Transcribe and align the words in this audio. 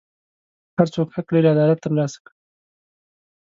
هر 0.77 0.87
څوک 0.93 1.07
حق 1.15 1.27
لري 1.33 1.47
عدالت 1.55 1.79
ترلاسه 1.85 2.17
کړي. 2.25 2.35